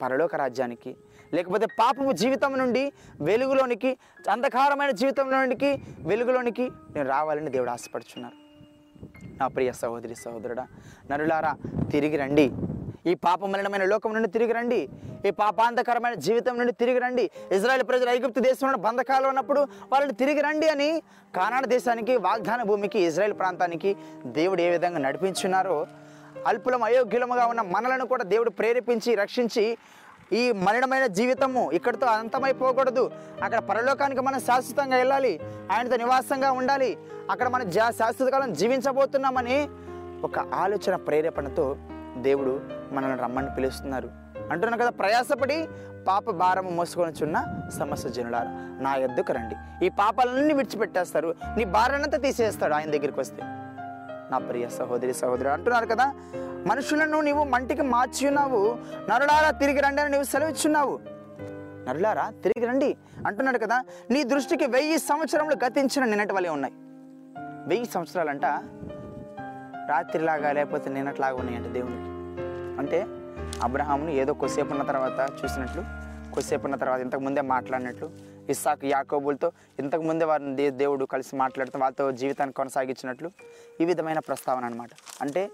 పరలోక 0.02 0.34
రాజ్యానికి. 0.34 0.96
లేకపోతే 1.34 1.66
పాపము 1.66 2.12
జీవితం 2.12 2.58
నుండి 2.58 2.92
వెలుగులోనికి 3.20 3.98
అంధకారమైన 4.30 4.90
జీవితంలోనికి 4.90 5.82
వెలుగులోనికి 6.00 6.70
నేను 6.96 7.08
రావాలని 7.08 7.50
దేవుడు 7.50 7.70
ఆశపడుచున్నారు. 7.70 8.34
నా 9.38 9.48
ప్రియ 9.48 9.72
సహోదరి 9.72 10.14
సహోదరుడా 10.14 10.66
నరులారా 11.10 11.56
తిరిగి 11.90 12.16
రండి. 12.16 12.52
ఈ 13.06 13.14
పాపమలినమైన 13.14 13.84
లోకం 13.84 14.14
నుండి 14.14 14.28
తిరిగి 14.28 14.52
రండి. 14.52 14.88
ఈ 15.28 15.30
పాపాంతకరమైన 15.30 16.14
జీవితం 16.14 16.58
నుండి 16.58 16.72
తిరిగి 16.72 16.98
రండి. 16.98 17.30
ఇజ్రాయెల్ 17.52 17.84
ప్రజలు 17.88 18.10
ఐగుప్తు 18.10 18.40
దేశంలో 18.40 18.78
బంధకాలు 18.78 19.28
ఉన్నప్పుడు 19.28 19.60
వాళ్ళని 19.92 20.12
తిరిగి 20.12 20.40
రండి 20.40 20.68
అని 20.68 21.02
కానాడ 21.36 21.66
దేశానికి 21.66 22.16
వాగ్దాన 22.16 22.62
భూమికి 22.62 23.00
ఇజ్రాయెల్ 23.00 23.38
ప్రాంతానికి 23.38 23.96
దేవుడు 24.26 24.60
ఏ 24.60 24.70
విధంగా 24.70 24.98
నడిపించున్నారో 24.98 25.86
అల్పులం 26.46 26.82
అయోగ్యులముగా 26.82 27.46
ఉన్న 27.46 27.60
మనలను 27.60 28.06
కూడా 28.06 28.24
దేవుడు 28.24 28.50
ప్రేరేపించి 28.50 29.14
రక్షించి 29.14 29.78
ఈ 30.32 30.52
మలినమైన 30.52 31.06
జీవితము 31.06 31.70
ఇక్కడితో 31.70 32.06
అంతమైపోకూడదు 32.06 33.10
అక్కడ 33.42 33.58
పరలోకానికి 33.58 34.20
మనం 34.20 34.40
శాశ్వతంగా 34.40 34.96
వెళ్ళాలి. 34.96 35.40
ఆయనతో 35.72 35.96
నివాసంగా 35.96 36.52
ఉండాలి. 36.52 36.98
అక్కడ 37.30 37.48
మనం 37.48 37.70
జా 37.70 37.90
శాశ్వత 37.90 38.28
కాలం 38.28 38.52
జీవించబోతున్నామని 38.52 39.68
ఒక 40.24 40.38
ఆలోచన 40.38 40.96
ప్రేరేపణతో 40.96 41.76
దేవుడు 42.16 42.60
మనల్ని 42.92 43.18
రమ్మని 43.22 43.54
పిలుస్తున్నారు. 43.54 44.10
అంటున్నాను 44.50 44.82
కదా 44.82 44.90
ప్రయాసపడి 44.90 45.68
పాప 46.08 46.30
భారం 46.30 46.76
మోసుకొని 46.76 47.12
చున్న 47.22 47.60
సమస్య 47.78 48.08
జనులారు 48.08 48.82
నా 48.82 48.94
ఎద్దుకు 48.94 49.32
రండి. 49.32 49.86
ఈ 49.86 49.88
పాపాలన్నీ 49.88 50.54
విడిచిపెట్టేస్తారు. 50.54 51.34
నీ 51.56 51.64
భారాన్నంతా 51.64 52.18
తీసేస్తాడు 52.18 52.74
ఆయన 52.74 52.90
దగ్గరికి 52.90 53.20
వస్తే. 53.20 53.42
నా 54.30 54.38
ప్రియ 54.38 54.68
సహోదరి 54.68 55.14
సహోదరు 55.14 55.48
అంటున్నారు 55.48 55.86
కదా 55.86 56.14
మనుషులను 56.66 57.20
నీవు 57.20 57.44
మంటికి 57.44 57.82
మార్చి 57.82 58.28
ఉన్నావు. 58.28 58.78
నరులారా 59.10 59.50
తిరిగి 59.50 59.80
రండి 59.80 60.02
అని 60.02 60.10
నీవు 60.10 60.22
సెలవిచ్చున్నావు. 60.22 61.00
నరులారా 61.88 62.32
తిరిగి 62.42 62.66
రండి. 62.66 62.96
అంటున్నాడు 63.26 63.58
కదా 63.58 63.84
నీ 64.10 64.24
దృష్టికి 64.24 64.66
వెయ్యి 64.66 64.98
సంవత్సరములు 64.98 65.56
గతించిన 65.66 66.04
నిన్నటి 66.04 66.32
వలె 66.32 66.48
ఉన్నాయి. 66.48 66.74
వెయ్యి 67.68 67.86
సంవత్సరాలంట 67.94 68.46
రాత్రిలాగా 69.88 70.52
లేకపోతే 70.52 70.90
నిన్నట్లాగా 70.90 71.36
ఉన్నాయంట 71.36 71.66
దేవునికి. 71.66 72.08
అంటే 72.78 73.06
అబ్రహామును 73.62 74.10
ఏదో 74.10 74.34
కొద్దిసేపు 74.34 74.70
ఉన్న 74.70 74.82
తర్వాత 74.82 75.44
చూసినట్లు 75.44 75.82
కొద్దిసేపు 76.34 76.64
ఉన్న 76.64 76.76
తర్వాత 76.76 77.00
ఇంతకు 77.00 77.20
ముందే 77.20 77.40
మాట్లాడినట్లు 77.40 78.10
ఇస్సాకు 78.50 78.86
యాకోబులతో 78.86 79.52
ఇంతకు 79.78 80.02
ముందే 80.02 80.24
వారిని 80.24 80.56
దే 80.56 80.70
దేవుడు 80.70 81.04
కలిసి 81.04 81.36
మాట్లాడుతూ 81.36 81.78
వాళ్ళతో 81.78 82.12
జీవితాన్ని 82.12 82.52
కొనసాగించినట్లు 82.52 83.30
ఈ 83.80 83.84
విధమైన 83.84 84.18
ప్రస్తావన 84.18 84.64
అనమాట 84.64 84.90
అంటే 85.20 85.50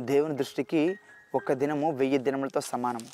దేవుని 0.00 0.36
దృష్టికి 0.36 0.96
ఒక 1.34 1.52
దినము 1.52 1.90
వెయ్యి 1.90 2.18
దినములతో 2.18 2.60
సమానము. 2.60 3.06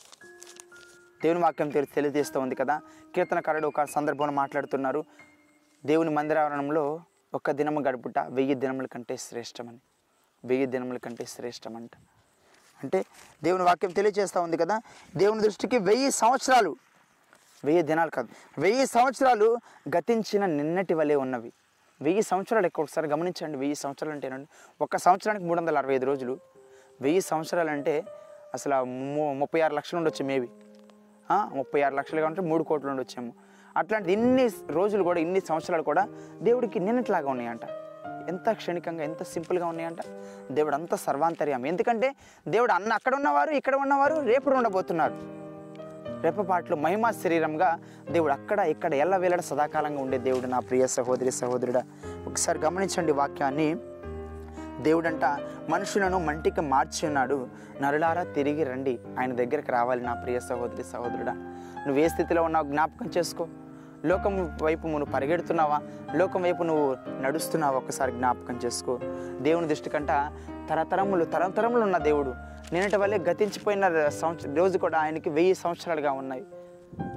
దేవుని 1.22 1.40
వాక్యం 1.40 1.68
తెలి 1.68 1.86
తెలియజేస్తూ 1.94 2.40
ఉంది 2.40 2.54
కదా 2.54 2.80
కీర్తనకారుడు 3.14 3.66
ఒక 3.66 3.84
సందర్భంలో 3.84 4.32
మాట్లాడుతున్నారు 4.32 5.04
దేవుని 5.86 6.10
మందిరావరణంలో 6.10 7.00
ఒక 7.34 7.50
దినము 7.50 7.80
గడుపుట 7.80 8.18
వెయ్యి 8.18 8.54
దినముల 8.54 8.86
కంటే 8.86 9.16
శ్రేష్టమని. 9.16 9.78
వెయ్యి 10.44 10.66
దినముల 10.66 10.96
కంటే 10.96 11.24
శ్రేష్టమంట. 11.24 11.90
అంటే 12.82 13.04
దేవుని 13.42 13.62
వాక్యం 13.64 13.90
తెలియజేస్తూ 13.90 14.40
ఉంది 14.40 14.56
కదా 14.56 14.80
దేవుని 15.16 15.40
దృష్టికి 15.42 15.78
వెయ్యి 15.78 16.10
సంవత్సరాలు 16.10 16.76
వెయ్యి 17.64 17.82
దినాలు 17.82 18.10
కాదు 18.10 18.28
వెయ్యి 18.58 18.86
సంవత్సరాలు 18.86 19.56
గతించిన 19.96 20.46
నిన్నటి 20.46 20.94
వలె 20.94 21.14
ఉన్నవి. 21.14 21.52
వెయ్యి 22.02 22.22
సంవత్సరాలు 22.22 22.66
ఎక్కువ 22.66 22.82
ఒకసారి 22.82 23.08
గమనించండి 23.08 23.58
వెయ్యి 23.58 23.74
సంవత్సరాలు 23.74 24.14
అంటే 24.14 24.26
ఏంటంటే 24.26 24.48
ఒక 24.80 24.96
సంవత్సరానికి 24.96 25.44
మూడు 25.44 25.60
వందల 25.60 25.78
అరవై 25.78 25.94
ఐదు 25.94 26.06
రోజులు. 26.06 26.38
వెయ్యి 27.00 27.20
సంవత్సరాలు 27.20 27.70
అంటే 27.70 28.04
అసలు 28.54 28.84
ముప్పై 29.40 29.60
ఆరు 29.60 29.74
లక్షలు 29.74 29.98
ఉండొచ్చు 29.98 30.24
మేబీ. 30.24 30.48
ముప్పై 31.52 31.82
ఆరు 31.82 31.94
లక్షలుగా 31.94 32.26
ఉంటే 32.26 32.42
మూడు 32.42 32.64
కోట్లు 32.64 32.90
ఉండొచ్చేమో. 32.90 33.32
అట్లాంటి 33.76 34.12
ఇన్ని 34.12 34.48
రోజులు 34.70 35.02
కూడా 35.02 35.20
ఇన్ని 35.20 35.40
సంవత్సరాలు 35.40 35.82
కూడా 35.82 36.08
దేవుడికి 36.42 36.78
నిన్నట్లాగా 36.78 37.28
ఉన్నాయంట. 37.30 37.64
ఎంత 38.28 38.52
క్షణికంగా 38.52 39.04
ఎంత 39.04 39.22
సింపుల్గా 39.22 39.66
ఉన్నాయంట. 39.66 39.98
దేవుడు 40.52 40.74
అంత 40.74 40.94
సర్వాంతర్యం. 40.94 41.66
ఎందుకంటే 41.66 42.14
దేవుడు 42.48 42.72
అన్న 42.72 42.92
అక్కడ 42.92 43.14
ఉన్నవారు 43.14 43.50
ఇక్కడ 43.50 43.74
ఉన్నవారు 43.74 44.14
రేపు 44.14 44.50
ఉండబోతున్నారు. 44.50 45.36
రెప్పపాట్లు 46.22 46.76
మహిమా 46.76 47.10
శరీరంగా 47.10 47.78
దేవుడు 48.10 48.32
అక్కడ 48.32 48.58
ఇక్కడ 48.58 48.94
ఎల్ల 48.94 49.16
వేలడ 49.16 49.40
సదాకాలంగా 49.40 50.02
ఉండే 50.02 50.18
దేవుడు 50.18 50.46
నా 50.46 50.60
ప్రియ 50.60 50.86
సహోదరి 50.86 51.30
సహోదరుడా. 51.30 51.82
ఒకసారి 52.26 52.58
గమనించండి 52.58 53.12
వాక్యాన్ని. 53.12 53.76
దేవుడంట 54.82 55.24
మనుషులను 55.68 56.18
మంటికి 56.18 56.60
మార్చి 56.60 57.06
ఉన్నాడు. 57.06 57.48
నరులారా 57.80 58.22
తిరిగి 58.22 58.64
రండి. 58.64 58.98
ఆయన 59.18 59.32
దగ్గరికి 59.32 59.72
రావాలి 59.72 60.02
నా 60.02 60.14
ప్రియ 60.14 60.40
సహోదరి 60.40 60.84
సహోదరుడా. 60.84 61.32
నువ్వు 61.86 61.98
ఏ 61.98 62.08
స్థితిలో 62.08 62.42
ఉన్నావు 62.42 62.64
జ్ఞాపకం 62.64 63.10
చేసుకో. 63.18 63.48
లోకం 64.04 64.58
వైపు 64.62 64.86
నువ్వు 64.86 65.04
పరిగెడుతున్నావా? 65.04 65.80
లోకం 66.14 66.42
వైపు 66.42 66.62
నువ్వు 66.62 66.96
నడుస్తున్నావా? 67.22 67.76
ఒక్కసారి 67.76 68.12
జ్ఞాపకం 68.12 68.60
చేసుకో. 68.64 68.98
దేవుని 69.40 69.68
దృష్టి 69.68 69.90
కంట 69.90 70.08
తరతరములు 70.70 71.24
తరతరములు 71.24 71.82
ఉన్న 71.82 71.98
దేవుడు. 71.98 72.34
నేనటి 72.72 72.96
వల్లే 72.96 73.18
గతించిపోయిన 73.18 74.08
సంవత్సరం 74.08 74.56
రోజు 74.56 74.78
కూడా 74.78 74.98
ఆయనకి 74.98 75.30
వెయ్యి 75.30 75.54
సంవత్సరాలుగా 75.54 76.10
ఉన్నాయి. 76.12 76.44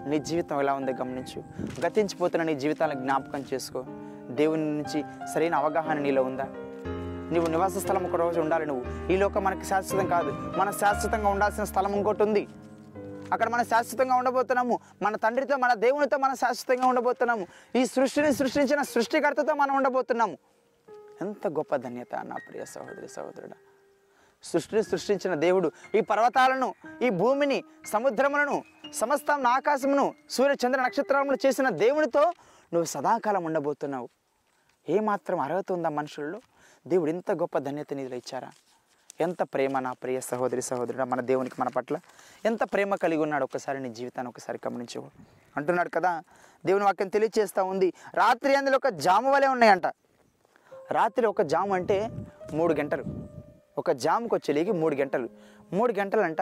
నీ 0.08 0.20
జీవితం 0.20 0.60
ఎలా 0.60 0.74
ఉందో 0.74 0.92
గమనించు. 0.92 1.44
గతించిపోతున్న 1.86 2.44
నీ 2.44 2.56
జీవితాలను 2.56 3.00
జ్ఞాపకం 3.00 3.44
చేసుకో. 3.54 3.84
దేవుని 4.30 4.78
నుంచి 4.78 5.04
సరైన 5.34 5.56
అవగాహన 5.56 6.00
నీలో 6.00 6.24
ఉందా? 6.24 6.48
నువ్వు 7.34 7.52
నివాస 7.52 7.78
స్థలం 7.78 8.06
ఒక 8.06 8.16
రోజు 8.16 8.40
ఉండాలి 8.42 8.66
నువ్వు. 8.66 9.12
ఈ 9.12 9.18
లోకం 9.18 9.44
మనకి 9.44 9.66
శాశ్వతం 9.66 10.08
కాదు. 10.08 10.54
మన 10.58 10.70
శాశ్వతంగా 10.72 11.30
ఉండాల్సిన 11.30 11.64
స్థలం 11.64 11.94
ఇంకోటి 11.94 12.24
ఉంది. 12.24 12.48
అక్కడ 13.34 13.50
మనం 13.50 13.66
శాశ్వతంగా 13.66 14.16
ఉండబోతున్నాము. 14.16 14.80
మన 15.02 15.16
తండ్రితో 15.16 15.58
మన 15.58 15.74
దేవునితో 15.74 16.18
మనం 16.18 16.36
శాశ్వతంగా 16.36 16.88
ఉండబోతున్నాము. 16.88 17.48
ఈ 17.76 17.86
సృష్టిని 17.86 18.34
సృష్టించిన 18.34 18.82
సృష్టికర్తతో 18.82 19.54
మనం 19.54 19.76
ఉండబోతున్నాము. 19.76 20.38
ఎంత 21.22 21.48
గొప్ప 21.48 21.76
ధన్యత 21.76 22.16
నా 22.16 22.36
ప్రియ 22.50 22.66
సహోదరి 22.66 23.08
సహోదరుడా. 23.08 23.54
సృష్టిని 24.44 24.84
సృష్టించిన 24.84 25.34
దేవుడు 25.34 25.72
ఈ 25.96 26.02
పర్వతాలను 26.02 26.74
ఈ 27.02 27.10
భూమిని 27.10 27.64
సముద్రములను 27.86 28.64
సమస్తం 28.94 29.48
ఆకాశమును 29.48 30.14
సూర్య 30.30 30.56
చంద్ర 30.68 30.82
నక్షత్రములు 30.82 31.38
చేసిన 31.46 31.70
దేవునితో 31.70 32.22
నువ్వు 32.74 32.86
సదాకాలం 32.86 33.44
ఉండబోతున్నావు. 33.44 34.10
ఏమాత్రం 34.90 35.40
అర్హత 35.40 35.72
ఉందా 35.72 35.90
మనుషుల్లో? 35.90 36.42
దేవుడు 36.88 37.10
ఇంత 37.10 37.32
గొప్ప 37.32 37.58
ధన్యత 37.58 37.94
నిధులు 37.94 38.16
ఇచ్చారా? 38.16 38.52
ఎంత 39.22 39.44
ప్రేమ 39.44 39.80
నా 39.80 39.92
ప్రియ 39.92 40.20
సహోదరి 40.20 40.62
సహోదరుడు 40.62 41.04
మన 41.04 41.22
దేవునికి 41.22 41.56
మన 41.60 41.68
పట్ల 41.68 41.98
ఎంత 42.46 42.64
ప్రేమ 42.64 42.96
కలిగి 42.96 43.22
ఉన్నాడు 43.22 43.44
ఒకసారి 43.44 43.80
నీ 43.80 43.90
జీవితాన్ని 43.90 44.30
ఒకసారి 44.30 44.60
గమనించు. 44.68 45.06
అంటున్నాడు 45.58 45.90
కదా 45.90 46.24
దేవుని 46.66 46.86
వాక్యం 46.86 47.08
తెలియచేస్తూ 47.08 47.64
ఉంది. 47.64 47.94
రాత్రి 48.14 48.56
అందులో 48.56 48.76
ఒక 48.76 48.88
జాము 48.88 49.32
వలె 49.32 49.48
ఉన్నాయంట. 49.48 49.86
రాత్రి 50.92 51.28
ఒక 51.28 51.42
జాము 51.42 51.74
అంటే 51.74 52.10
మూడు 52.54 52.74
గంటలు. 52.74 53.04
ఒక 53.78 53.92
జాముకు 53.92 54.36
వచ్చేలేగి 54.36 54.72
మూడు 54.72 54.96
గంటలు. 54.96 55.30
మూడు 55.74 55.94
గంటలంట 56.00 56.42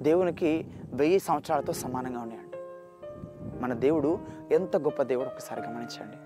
దేవునికి 0.00 0.66
వెయ్యి 0.92 1.20
సంవత్సరాలతో 1.20 1.72
సమానంగా 1.72 2.20
ఉన్నాయంట. 2.20 2.56
మన 3.62 3.72
దేవుడు 3.72 4.18
ఎంత 4.52 4.76
గొప్ప 4.76 5.02
దేవుడు 5.02 5.28
ఒకసారి 5.28 5.60
గమనించండి. 5.60 6.16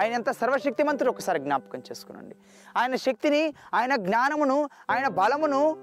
ఆయన 0.00 0.12
ఎంత 0.12 0.30
సర్వశక్తిమంతుడు 0.30 1.10
ఒకసారి 1.10 1.38
జ్ఞాపకం 1.38 1.78
చేసుకునండి. 1.78 2.36
ఆయన 2.76 2.94
శక్తిని 2.94 3.54
ఆయన 3.74 3.96
జ్ఞానమును 3.96 4.68
ఆయన 4.90 5.08
బలమును 5.08 5.76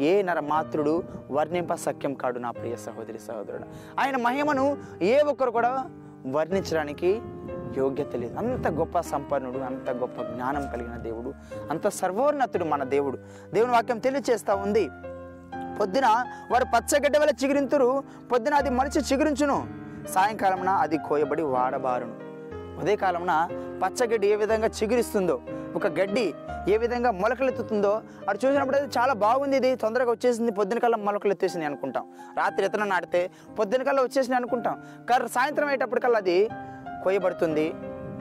ఏ 0.00 0.22
నరమాత్రుడు 0.22 1.02
వర్ణింప 1.30 1.74
సఖ్యం 1.74 2.14
కాడు 2.14 2.38
నా 2.38 2.50
ప్రియ 2.50 2.76
సహోదరి 2.76 3.18
సహోదరుడు. 3.18 3.64
ఆయన 4.00 4.16
మహిమను 4.16 4.78
ఏ 5.02 5.22
ఒక్కరు 5.22 5.50
కూడా 5.50 5.90
వర్ణించడానికి 6.26 7.22
యోగ్యత 7.76 8.16
లేదు. 8.16 8.38
అంత 8.38 8.68
గొప్ప 8.68 9.00
సంపన్నుడు 9.00 9.58
అంత 9.58 9.90
గొప్ప 9.90 10.22
జ్ఞానం 10.22 10.68
కలిగిన 10.70 10.96
దేవుడు 10.96 11.34
అంత 11.70 11.88
సర్వోన్నతుడు 11.88 12.64
మన 12.64 12.84
దేవుడు. 12.84 13.18
దేవుని 13.52 13.72
వాక్యం 13.72 13.98
తెలియచేస్తూ 13.98 14.56
ఉంది. 14.56 14.90
పొద్దున 15.80 16.06
వారు 16.50 16.64
పచ్చగడ్డ 16.64 17.18
వల్ల 17.18 17.30
చిగురింతురు 17.44 18.04
పొద్దున 18.32 18.54
అది 18.54 18.70
మనిషి 18.70 18.98
చిగురించును. 18.98 19.68
సాయంకాలమున 20.08 20.68
అది 20.68 20.98
కోయబడి 20.98 21.42
వాడబారును. 21.42 22.23
ఉదయకాలమున 22.80 23.48
పచ్చగడ్డి 23.82 24.26
ఏ 24.26 24.36
విధంగా 24.36 24.68
చిగురిస్తుందో 24.68 25.42
ఒక 25.76 25.86
గడ్డి 25.86 26.34
ఏ 26.68 26.76
విధంగా 26.76 27.10
మొలకలెత్తుతుందో 27.10 28.02
అటు 28.28 28.46
చూసినప్పుడు 28.46 28.76
అది 28.76 28.86
చాలా 28.98 29.12
బాగుంది 29.12 29.56
ఇది 29.56 29.76
తొందరగా 29.76 30.10
వచ్చేసింది 30.10 30.52
పొద్దున 30.52 30.78
కల్లా 30.78 30.98
మొలకలెత్తేసింది 30.98 31.66
అనుకుంటాం. 31.66 32.12
రాత్రి 32.36 32.64
ఎత్తన 32.66 32.84
నాటితే 32.84 33.30
పొద్దున 33.58 33.82
కల్లా 33.82 34.02
వచ్చేసింది 34.02 34.36
అనుకుంటాం. 34.36 34.82
కానీ 35.10 35.28
సాయంత్రం 35.28 35.66
అయ్యేటప్పటికల్లా 35.66 36.18
అది 36.18 36.48
కొయ్యబడుతుంది 37.02 37.72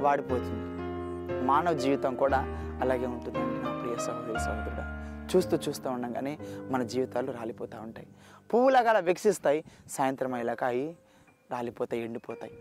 వాడిపోతుంది. 0.01 0.59
మానవ 1.45 1.73
జీవితం 1.73 2.15
కూడా 2.15 2.37
అలాగే 2.81 3.05
ఉంటుందండి 3.05 3.65
నా 3.65 3.81
ప్రియ 3.81 3.95
సహోదరి 3.95 4.39
సహోదరుడు. 4.39 4.83
చూస్తూ 5.35 5.57
చూస్తూ 5.57 5.89
ఉండగానే 5.89 6.37
మన 6.69 6.83
జీవితాలు 6.83 7.31
రాలిపోతూ 7.31 7.77
ఉంటాయి. 7.81 8.07
పువ్వులాగా 8.53 8.89
అలా 8.89 8.99
వికసిస్తాయి 8.99 9.63
సాయంత్రం 9.91 10.33
అయ్యేలాగా 10.33 10.67
అవి 10.67 10.95
రాలిపోతాయి 11.51 12.03
ఎండిపోతాయి. 12.03 12.53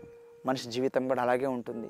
మనిషి 0.45 0.69
జీవితం 0.69 1.07
కూడా 1.07 1.21
అలాగే 1.21 1.45
ఉంటుంది. 1.45 1.87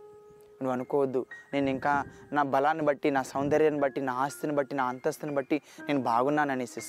నువ్వు 0.62 0.72
అనుకోవద్దు. 0.72 1.26
నేను 1.54 1.70
ఇంకా 1.70 2.04
నా 2.34 2.44
బలాన్ని 2.44 2.84
బట్టి 2.84 3.12
నా 3.12 3.22
సౌందర్యాన్ని 3.22 3.80
బట్టి 3.80 4.02
నా 4.02 4.14
ఆస్తిని 4.14 4.54
బట్టి 4.54 4.76
నా 4.76 4.86
అంతస్తుని 4.86 5.36
బట్టి 5.36 5.62
నేను 5.88 6.02
బాగున్నాను 6.02 6.52
అనేసి 6.52 6.82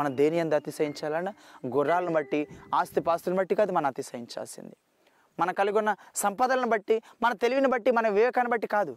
మన 0.00 0.08
దేని 0.08 0.36
ఎంత 0.36 0.54
అతిశయించాలన్నా 0.54 1.34
గుర్రాలను 1.66 2.12
బట్టి 2.12 2.48
ఆస్తి 2.74 3.00
పాస్తులను 3.00 3.38
బట్టి 3.38 3.54
కాదు 3.54 3.72
మనం 3.72 3.86
అతిశయించాల్సింది. 3.86 4.76
మన 5.38 5.50
కలిగి 5.50 5.78
ఉన్న 5.78 5.96
సంపదలను 6.14 6.68
బట్టి 6.68 7.02
మన 7.22 7.32
తెలివిని 7.32 7.68
బట్టి 7.68 7.90
మన 7.90 8.08
వివేకాన్ని 8.08 8.50
బట్టి 8.50 8.66
కాదు. 8.66 8.96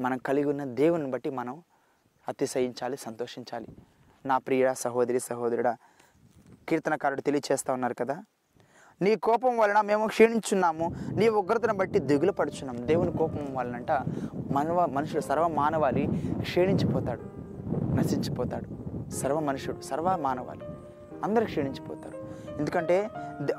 మనం 0.00 0.18
కలిగి 0.18 0.48
ఉన్న 0.48 0.64
దేవుని 0.64 1.10
బట్టి 1.10 1.30
మనం 1.30 1.62
అతిశయించాలి 2.28 2.96
సంతోషించాలి. 2.96 3.68
నా 4.26 4.38
ప్రియ 4.38 4.74
సహోదరి 4.74 5.20
సహోదరుడా 5.20 5.76
కీర్తనకారుడు 6.68 7.20
తెలియచేస్తా 7.20 7.72
ఉన్నారు 7.72 7.94
కదా? 7.94 8.24
నీ 9.02 9.16
కోపం 9.16 9.58
వలన 9.58 9.80
మేము 9.80 10.06
క్షీణించున్నాము. 10.06 10.94
నీ 11.16 11.28
ఉగ్రతను 11.28 11.74
బట్టి 11.74 11.98
దిగులు 11.98 12.32
పడుచున్నాము 12.32 12.78
దేవుని 12.78 13.12
కోపం 13.12 13.48
వలనంట 13.54 13.90
మనవ 14.50 14.86
మనుషుడు 14.86 15.20
సర్వ 15.20 15.48
మానవాళి 15.48 16.08
క్షీణించిపోతాడు 16.40 17.20
నశించిపోతాడు. 17.94 18.86
సర్వ 19.10 19.40
మనుషుడు 19.40 19.80
సర్వ 19.80 20.16
మానవాళి 20.16 20.60
అందరూ 21.24 21.44
క్షీణించిపోతారు. 21.44 22.16
ఎందుకంటే 22.58 23.08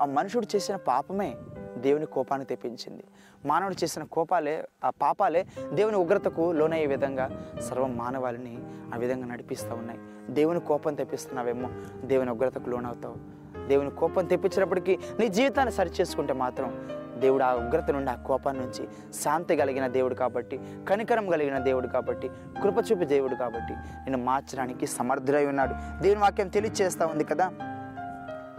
ఆ 0.01 0.05
మనుషుడు 0.05 0.47
చేసిన 0.55 0.75
పాపమే 0.75 1.35
దేవుని 1.77 2.05
కోపాన్ని 2.05 2.45
తెప్పించింది. 2.45 3.03
మానవుడు 3.45 3.75
చేసిన 3.83 4.03
కోపాలే 4.03 4.67
ఆ 4.83 4.89
పాపాలే 4.89 5.45
దేవుని 5.73 5.97
ఉగ్రతకు 5.97 6.51
లోనయ్యే 6.51 6.85
విధంగా 6.85 7.53
సర్వ 7.69 7.87
మానవాళిని 7.87 8.57
ఆ 8.93 8.97
విధంగా 8.97 9.25
నడిపిస్తూ 9.25 9.75
ఉన్నాయి. 9.75 9.99
దేవుని 10.29 10.59
కోపం 10.59 10.95
తెప్పిస్తున్నావేమో 10.95 11.69
దేవుని 12.05 12.31
ఉగ్రతకు 12.31 12.69
లోనవుతావు. 12.69 13.36
దేవుని 13.67 13.91
కోపం 13.91 14.25
తెప్పించినప్పటికీ 14.25 14.99
నీ 15.19 15.27
జీవితాన్ని 15.27 15.73
సరిచేసుకుంటే 15.73 16.33
మాత్రం 16.33 16.89
దేవుడు 17.19 17.43
ఆ 17.43 17.53
ఉగ్రత 17.53 17.91
నుండి 17.91 18.11
ఆ 18.11 18.15
కోపం 18.15 18.57
నుంచి 18.57 18.87
శాంతి 19.23 19.57
కలిగిన 19.57 19.87
దేవుడు 19.87 20.15
కాబట్టి 20.15 20.59
కనికరం 20.89 21.29
కలిగిన 21.29 21.57
దేవుడు 21.57 21.87
కాబట్టి 21.87 22.29
కృపచూపి 22.63 23.05
దేవుడు 23.05 23.35
కాబట్టి 23.35 23.73
నేను 23.73 24.17
మార్చడానికి 24.17 24.87
సమర్థుడై 24.87 25.45
ఉన్నాడు. 25.45 26.01
దేవుని 26.01 26.21
వాక్యం 26.21 26.47
తెలియచేస్తూ 26.47 27.05
ఉంది 27.05 27.23
కదా? 27.23 27.51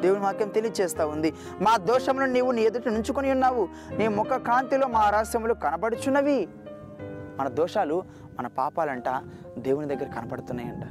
దేవుని 0.02 0.20
వాక్యం 0.20 0.48
తెలియచేస్తూ 0.48 1.08
ఉంది. 1.08 1.34
మా 1.60 1.76
దోషమును 1.76 2.26
నీవు 2.26 2.50
నీ 2.50 2.62
ఎదుట 2.62 2.88
నుంచుకొని 2.88 3.30
ఉన్నావు. 3.30 3.68
నీ 3.98 4.08
ముఖ 4.08 4.26
కాంతిలో 4.26 4.88
మా 4.88 5.10
రహస్యములు 5.10 5.54
కనబడుచున్నవి. 5.54 6.48
మన 7.40 7.48
దోషాలు 7.48 8.02
మన 8.38 8.46
పాపాలంట 8.46 9.08
దేవుని 9.58 9.96
దగ్గర 9.96 10.20
కనపడుతున్నాయంట 10.20 10.84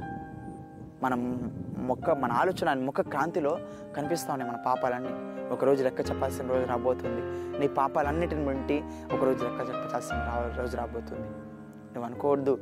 మనం 1.02 1.40
మొక్క 1.88 2.10
మన 2.10 2.32
ఆలోచన 2.32 2.74
ముఖ 2.74 2.94
కాంతిలో 3.00 3.58
కనిపిస్తూ 3.96 4.32
ఉన్నాయి 4.32 4.52
మన 4.52 4.62
పాపాలన్నీ. 4.66 5.10
ఒకరోజు 5.48 5.84
లెక్క 5.84 6.00
చెప్పాల్సిన 6.00 6.46
రోజు 6.46 6.66
రాబోతుంది. 6.66 7.20
నీ 7.58 7.68
పాపాలన్నిటిని 7.68 8.46
బట్టి 8.46 8.84
ఒకరోజు 9.12 9.44
లెక్క 9.44 9.60
చెప్పాల్సిన 9.60 10.16
రా- 10.16 10.60
రోజు 10.60 10.76
రాబోతుంది. 10.76 11.28
నువ్వు 11.92 12.04
అనుకోవద్దు. 12.04 12.58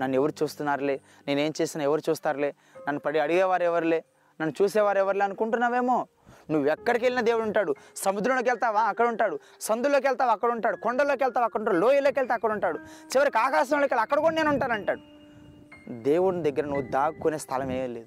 నన్ను 0.00 0.14
ఎవరు 0.14 0.32
చూస్తున్నారులే? 0.42 1.00
నేనేం 1.28 1.52
చేసినా 1.60 1.84
ఎవరు 1.84 2.10
చూస్తారులే? 2.10 2.54
నన్ను 2.88 3.00
పడి 3.00 3.18
అడిగేవారు 3.18 3.62
ఎవరులే? 3.62 4.04
నన్ను 4.40 4.62
చూసేవారు 4.62 4.98
ఎవరులే 4.98 5.24
అనుకుంటున్నావేమో? 5.24 6.06
నువ్వు 6.50 6.68
ఎక్కడికి 6.68 7.04
వెళ్ళిన 7.04 7.24
దేవుడు 7.24 7.44
ఉంటాడు. 7.44 7.74
సముద్రంలోకి 7.96 8.48
వెళ్తావా? 8.48 8.80
అక్కడ 8.80 9.08
ఉంటాడు. 9.08 9.38
సందులోకి 9.60 10.06
వెళ్తావా? 10.06 10.32
అక్కడ 10.32 10.50
ఉంటాడు. 10.50 10.76
కొండల్లోకి 10.76 11.24
వెళ్తావా? 11.24 11.44
అక్కడ 11.44 11.60
ఉంటాడు. 11.60 11.76
లోయలోకి 11.76 12.18
వెళ్తే 12.18 12.34
అక్కడ 12.34 12.52
ఉంటాడు. 12.52 12.78
చివరికి 12.78 13.38
ఆకాశంలోకి 13.38 13.94
వెళ్ళి 13.94 14.02
అక్కడ 14.02 14.18
కూడా 14.18 14.34
నేను 14.34 14.50
ఉంటానంటాడు. 14.50 15.00
దేవుని 15.90 16.42
దగ్గర 16.42 16.64
నువ్వు 16.64 16.82
దాక్కునే 16.82 17.38
స్థలం 17.38 17.72
ఏం 17.72 17.94
లేదు. 17.94 18.06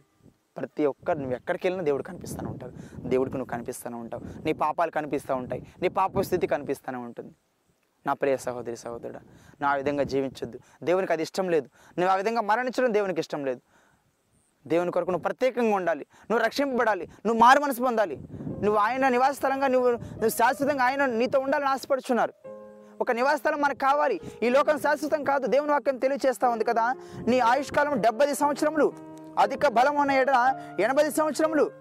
ప్రతి 0.57 0.85
ఒక్కరు 0.85 1.17
నువ్వు 1.17 1.35
ఎక్కడికి 1.35 1.67
వెళ్ళినా 1.67 1.83
దేవుడు 1.85 2.03
కనిపిస్తూనే 2.03 2.49
ఉంటాడు. 2.49 2.73
దేవుడికి 3.07 3.37
నువ్వు 3.37 3.51
కనిపిస్తూనే 3.51 3.97
ఉంటావు. 3.97 4.43
నీ 4.45 4.53
పాపాలు 4.53 4.91
కనిపిస్తూ 4.91 5.35
ఉంటాయి. 5.35 5.67
నీ 5.81 5.87
పాప 5.87 6.21
స్థితి 6.21 6.47
కనిపిస్తూనే 6.47 6.97
ఉంటుంది. 6.97 7.31
నా 8.07 8.13
ప్రియ 8.13 8.37
సహోదరి 8.37 8.77
సహోదరుడా 8.77 9.19
నా 9.61 9.69
ఆ 9.69 9.75
విధంగా 9.75 10.03
జీవించొద్దు. 10.03 10.59
దేవునికి 10.83 11.13
అది 11.13 11.23
ఇష్టం 11.23 11.49
లేదు. 11.49 11.69
నువ్వు 11.99 12.13
ఆ 12.13 12.15
విధంగా 12.15 12.41
మరణించడం 12.41 12.93
దేవునికి 12.93 13.19
ఇష్టం 13.19 13.45
లేదు. 13.45 13.61
దేవుని 14.67 14.91
కొరకు 14.91 15.11
నువ్వు 15.11 15.23
ప్రత్యేకంగా 15.23 15.75
ఉండాలి. 15.75 16.05
నువ్వు 16.31 16.45
రక్షింపబడాలి. 16.45 17.09
నువ్వు 17.25 17.39
మారు 17.39 17.59
మనసు 17.59 17.81
పొందాలి. 17.81 18.19
నువ్వు 18.41 18.75
ఆయన 18.75 19.07
నివాస 19.07 19.35
స్థలంగా 19.35 19.67
నువ్వు 19.67 19.91
నువ్వు 19.91 20.29
శాశ్వతంగా 20.29 20.83
ఆయన 20.83 21.05
నీతో 21.05 21.39
ఉండాలని 21.39 21.69
ఆశపడుచున్నారు. 21.69 22.33
ఒక 23.01 23.11
నివాస 23.11 23.37
స్థలం 23.37 23.61
మనకు 23.61 23.77
కావాలి. 23.77 24.21
ఈ 24.43 24.49
లోకం 24.49 24.79
శాశ్వతం 24.79 25.23
కాదు. 25.23 25.47
దేవుని 25.47 25.71
వాక్యం 25.71 25.97
తెలియచేస్తూ 25.97 26.49
ఉంది 26.49 26.63
కదా. 26.63 26.95
నీ 27.27 27.39
ఆయుష్కాలం 27.39 28.01
డెబ్బై 28.01 28.33
సంవత్సరములు. 28.33 29.10
అధిక 29.39 29.67
బలం 29.67 29.95
ఉన్న 29.95 30.11
ఎడ 30.11 30.55
ఎనభై 30.79 31.09
సంవత్సరములు. 31.09 31.71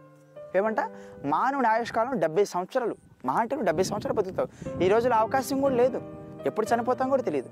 ఏమంట? 0.56 0.76
మానవుని 1.24 1.68
ఆయుష్కాలం 1.68 2.18
డెబ్బై 2.18 2.44
సంవత్సరాలు. 2.44 2.96
మా 3.24 3.34
అంటే 3.34 3.56
డెబ్బై 3.62 3.82
సంవత్సరాలు 3.82 4.16
బతుకుతావు. 4.16 4.82
ఈ 4.82 4.88
రోజులో 4.88 5.16
అవకాశం 5.16 5.60
కూడా 5.60 5.74
లేదు. 5.74 6.02
ఎప్పుడు 6.46 6.66
చనిపోతాం 6.74 7.10
కూడా 7.10 7.22
తెలియదు. 7.22 7.50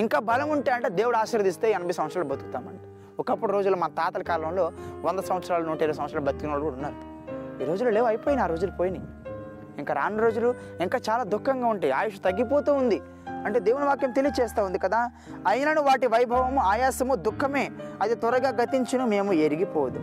ఇంకా 0.00 0.18
బలం 0.18 0.50
ఉంటే 0.50 0.70
అంటే 0.70 0.88
దేవుడు 0.88 1.16
ఆశీర్వదిస్తే 1.16 1.70
ఎనభై 1.70 1.92
సంవత్సరాలు 1.92 2.28
బతుకుతామంట. 2.28 2.80
ఒకప్పుడు 3.20 3.52
రోజుల్లో 3.52 3.78
మా 3.78 3.86
తాతల 3.86 4.22
కాలంలో 4.22 4.72
వంద 5.00 5.20
సంవత్సరాలు 5.20 5.64
నూట 5.64 5.82
ఇరవై 5.82 5.92
సంవత్సరాలు 5.92 6.24
బతికిన 6.24 6.48
వాళ్ళు 6.48 6.64
కూడా 6.64 6.76
ఉన్నారు. 6.76 7.12
ఈ 7.62 7.64
రోజులు 7.64 7.90
లేవు 7.90 8.06
అయిపోయినాయి 8.06 8.48
ఆ 8.48 8.50
రోజులు 8.50 8.70
పోయినాయి. 8.70 9.08
ఇంకా 9.78 9.94
రాను 9.94 10.22
రోజులు 10.22 10.54
ఇంకా 10.80 11.00
చాలా 11.10 11.24
దుఃఖంగా 11.24 11.66
ఉంటాయి. 11.66 11.92
ఆయుష్ 11.92 12.22
తగ్గిపోతూ 12.24 12.74
ఉంది. 12.74 13.00
అంటే 13.44 13.58
దేవుని 13.58 13.84
వాక్యం 13.84 14.10
తెలియచేస్తూ 14.10 14.64
ఉంది 14.64 14.78
కదా? 14.78 15.10
అయినను 15.46 15.82
వాటి 15.82 16.06
వైభవము 16.06 16.60
ఆయాసము 16.60 17.14
దుఃఖమే 17.14 17.70
అది 18.02 18.14
త్వరగా 18.14 18.48
గతించును 18.48 19.06
మేము 19.06 19.32
ఎరిగిపోదు. 19.32 20.00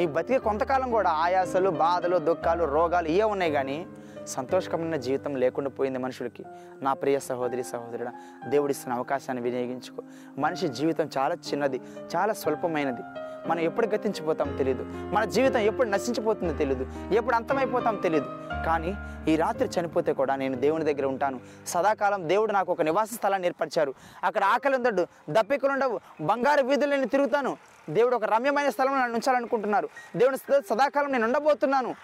ఈ 0.00 0.06
బతికే 0.06 0.38
కొంతకాలం 0.38 0.90
కూడా 0.90 1.10
ఆయాసాలు 1.10 1.70
బాధలు 1.70 2.18
దుఃఖాలు 2.18 2.64
రోగాలు 2.64 3.08
ఇవే 3.08 3.22
ఉన్నాయి 3.22 3.52
కానీ 3.52 3.86
సంతోషకరమైన 4.26 4.96
జీవితం 4.96 5.36
లేకుండా 5.36 5.70
పోయింది 5.70 5.98
మనుషులకి. 5.98 6.44
నా 6.82 6.92
ప్రియ 6.92 7.18
సహోదరి 7.18 7.62
సహోదరుడా 7.62 8.12
దేవుడిస్తున్న 8.48 8.96
అవకాశాన్ని 8.96 9.42
వినియోగించుకో. 9.42 10.02
మనిషి 10.38 10.68
జీవితం 10.68 11.08
చాలా 11.18 11.34
చిన్నది 11.34 11.80
చాలా 12.16 12.32
స్వల్పమైనది. 12.32 13.02
మనం 13.48 13.60
ఎప్పుడు 13.60 13.86
గతించిపోతాం 13.86 14.56
తెలియదు 14.56 14.84
మన 14.86 15.24
జీవితం 15.24 15.60
ఎప్పుడు 15.60 15.88
నశించిపోతుందో 15.88 16.54
తెలియదు 16.54 16.86
ఎప్పుడు 17.12 17.36
అంతమైపోతాం 17.36 17.96
తెలియదు 17.96 18.26
కానీ 18.66 18.96
ఈ 19.28 19.36
రాత్రి 19.36 19.68
చనిపోతే 19.74 20.12
కూడా 20.12 20.36
నేను 20.36 20.56
దేవుని 20.56 20.84
దగ్గర 20.84 21.06
ఉంటాను. 21.06 21.40
సదాకాలం 21.66 22.28
దేవుడు 22.28 22.52
నాకు 22.52 22.72
ఒక 22.72 22.82
నివాస 22.82 23.08
స్థలాన్ని 23.14 23.48
ఏర్పరిచారు. 23.48 23.94
అక్కడ 24.24 24.44
ఆకలి 24.44 24.76
ఉండడు 24.76 25.06
దప్పికలు 25.30 25.72
ఉండవు 25.72 26.00
బంగారు 26.20 26.66
వీధులు 26.66 26.90
నేను 26.90 27.08
తిరుగుతాను. 27.08 27.56
దేవుడు 27.90 28.16
ఒక 28.16 28.24
రమ్యమైన 28.24 28.70
స్థలంలో 28.70 28.98
నన్ను 28.98 29.16
ఉంచాలనుకుంటున్నారు. 29.16 29.88
దేవుని 30.16 30.36
సదాకాలం 30.70 31.12
నేను 31.12 31.24
ఉండబోతున్నాను. 31.24 31.94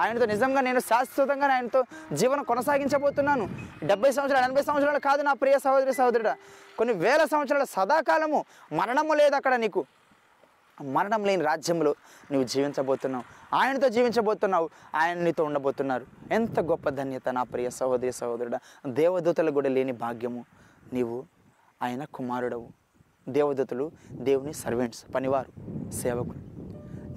ఆయనతో 0.00 0.26
నిజంగా 0.26 0.60
నేను 0.60 0.80
శాశ్వతంగా 0.80 1.54
ఆయనతో 1.54 1.84
జీవనం 2.12 2.42
కొనసాగించబోతున్నాను. 2.42 3.48
డెబ్బై 3.84 4.12
సంవత్సరాలు 4.12 4.44
ఎనభై 4.44 4.62
సంవత్సరాలు 4.62 4.98
కాదు 4.98 5.22
నా 5.22 5.32
ప్రియ 5.32 5.58
సహోదరి 5.58 5.94
సహోదరుడా. 5.94 6.36
కొన్ని 6.78 6.94
వేల 6.94 7.24
సంవత్సరాల 7.24 7.64
సదాకాలము 7.64 8.44
మరణము 8.72 9.14
లేదు 9.14 9.34
అక్కడ 9.34 9.54
నీకు. 9.54 9.84
మరణం 10.82 11.24
లేని 11.24 11.44
రాజ్యంలో 11.44 11.94
నువ్వు 12.32 12.46
జీవించబోతున్నావు. 12.48 13.39
ఆయనతో 13.54 13.88
జీవించబోతున్నావు 13.88 14.70
ఆయన 14.94 15.18
నీతో 15.18 15.44
ఉండబోతున్నారు. 15.44 16.06
ఎంత 16.30 16.60
గొప్ప 16.60 16.88
ధన్యత 16.88 17.28
నా 17.28 17.42
ప్రియ 17.42 17.70
సహోదరి 17.70 18.12
సహోదరుడ. 18.12 18.58
దేవదూతలు 18.86 19.50
కూడా 19.50 19.68
లేని 19.68 19.92
భాగ్యము. 19.92 20.44
నీవు 20.92 21.24
ఆయన 21.82 22.04
కుమారుడవు. 22.04 22.68
దేవదూతలు 23.28 23.90
దేవుని 24.12 24.52
సర్వెంట్స్ 24.52 25.04
పనివారు 25.14 25.52
సేవకులు. 25.90 26.50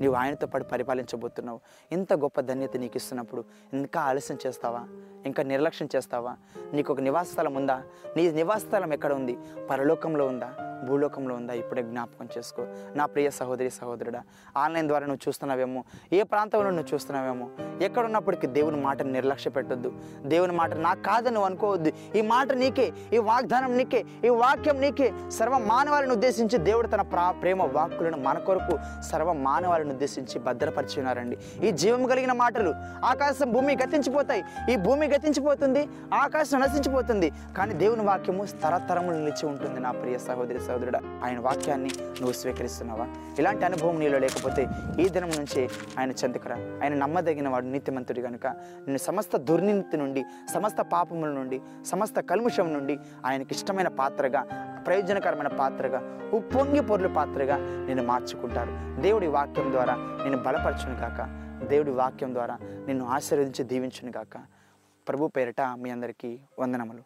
నీవు 0.02 0.14
ఆయనతో 0.14 0.48
పాటు 0.48 0.64
పరిపాలించబోతున్నావు. 0.64 1.60
ఇంత 1.92 2.14
గొప్ప 2.14 2.42
ధన్యత 2.42 2.78
నీకు 2.78 2.98
ఇస్తున్నప్పుడు 2.98 3.44
ఇంకా 3.74 4.02
ఆలస్యం 4.02 4.38
చేస్తావా? 4.48 4.88
ఇంకా 5.26 5.44
నిర్లక్ష్యం 5.44 5.90
చేస్తావా? 5.96 6.38
నీకు 6.74 6.94
ఒక 6.94 7.00
నివాస 7.00 7.28
స్థలం 7.28 7.54
ఉందా? 7.56 7.84
నీ 8.16 8.32
నివాస 8.32 8.62
స్థలం 8.62 8.94
ఎక్కడ 8.94 9.14
ఉంది? 9.14 9.38
పరలోకంలో 9.70 10.28
ఉందా? 10.28 10.73
భూలోకంలో 10.86 11.36
ఉందా? 11.36 11.54
ఇప్పుడే 11.54 11.82
జ్ఞాపకం 11.82 12.28
చేసుకో. 12.38 12.66
నా 12.96 13.06
ప్రియ 13.06 13.30
సహోదరి 13.30 13.70
సహోదరుడా 13.70 14.22
ఆన్లైన్ 14.58 14.88
ద్వారా 14.88 15.06
నువ్వు 15.06 15.30
చూస్తున్నావేమో? 15.30 15.84
ఏ 16.14 16.24
ప్రాంతంలో 16.24 16.70
నువ్వు 16.70 16.94
చూస్తున్నావేమో? 16.94 17.50
ఎక్కడున్నప్పటికీ 17.82 18.48
దేవుని 18.48 18.78
మాటను 18.78 19.12
నిర్లక్ష్య 19.12 19.50
పెట్టొద్దు. 19.50 19.94
దేవుని 20.26 20.52
మాట 20.52 20.74
నాకు 20.74 21.04
కాదని 21.04 21.34
నువ్వు 21.34 21.46
అనుకోవద్దు. 21.46 21.92
ఈ 22.16 22.22
మాట 22.22 22.52
నీకే 22.52 22.94
ఈ 23.14 23.18
వాగ్దానం 23.18 23.78
నీకే 23.78 24.06
ఈ 24.26 24.30
వాక్యం 24.30 24.82
నీకే. 24.82 25.14
సర్వ 25.30 25.58
మానవాళిని 25.58 26.14
ఉద్దేశించి 26.14 26.58
దేవుడు 26.58 26.88
తన 26.88 27.02
ప్రా 27.02 27.32
ప్రేమ 27.32 27.64
వాక్కులను 27.64 28.18
మన 28.18 28.38
కొరకు 28.38 29.02
సర్వ 29.02 29.34
మానవాళిని 29.34 29.90
ఉద్దేశించి 29.90 30.40
భద్రపరిచి 30.40 30.98
ఉన్నారండి 30.98 31.38
ఈ 31.64 31.72
జీవం 31.72 32.06
కలిగిన 32.06 32.32
మాటలు 32.32 32.74
ఆకాశం 33.06 33.52
భూమి 33.52 33.76
గతించిపోతాయి. 33.76 34.44
ఈ 34.72 34.76
భూమి 34.76 35.08
గతించిపోతుంది 35.08 35.88
ఆకాశం 36.14 36.60
నశించిపోతుంది. 36.60 37.32
కానీ 37.58 37.74
దేవుని 37.74 38.02
వాక్యము 38.02 38.46
తరతరములు 38.46 39.16
నిలిచి 39.16 39.46
ఉంటుంది 39.46 39.80
నా 39.80 39.92
ప్రియ 39.92 40.18
సహోదరి 40.18 40.60
సహోదరుడా 40.74 41.00
ఆయన 41.24 41.40
వాక్యాన్ని 41.40 41.90
నువ్వు 42.00 42.34
స్వీకరిస్తున్నావా? 42.34 43.06
ఇలాంటి 43.40 43.66
అనుభవం 43.66 44.00
నీలో 44.00 44.20
లేకపోతే 44.20 44.68
ఈ 45.00 45.10
దినం 45.10 45.30
నుంచి 45.30 45.70
ఆయన 46.00 46.12
చెందుకురా 46.12 46.56
ఆయన 46.84 46.94
నమ్మదగిన 46.94 47.50
వాడు 47.50 47.66
నీతిమంతుడు 47.66 48.22
కనుక 48.22 48.48
నేను 48.88 48.98
సమస్త 48.98 49.38
దుర్నీతి 49.38 49.98
నుండి 49.98 50.26
సమస్త 50.54 50.82
పాపముల 50.82 51.30
నుండి 51.30 51.62
సమస్త 51.86 52.20
కల్ముషం 52.20 52.74
నుండి 52.74 53.00
ఆయనకి 53.26 53.56
ఇష్టమైన 53.56 53.88
పాత్రగా 53.88 54.42
ప్రయోజనకరమైన 54.88 55.48
పాత్రగా 55.48 56.02
ఉప్పొంగి 56.34 56.82
పొరుల 56.82 57.08
పాత్రగా 57.08 57.58
నేను 57.88 58.04
మార్చుకుంటారు. 58.04 59.02
దేవుడి 59.02 59.28
వాక్యం 59.28 59.72
ద్వారా 59.72 59.96
నేను 59.96 60.38
బలపరచును 60.38 60.98
కాక 61.00 61.22
దేవుడి 61.68 61.92
వాక్యం 61.92 62.34
ద్వారా 62.34 62.58
నిన్ను 62.88 63.06
ఆశీర్వదించి 63.06 63.64
దీవించును 63.64 64.12
కాక 64.12 64.38
ప్రభు 65.08 65.28
పేరిట 65.28 65.62
మీ 65.62 65.90
అందరికీ 65.90 66.40
వందనములు. 66.60 67.04